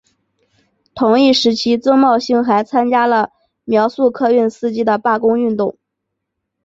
[0.95, 3.29] 同一时期曾茂兴还参加了
[3.65, 5.77] 苗栗客运司机的罢工运动。